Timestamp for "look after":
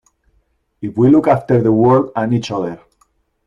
1.11-1.61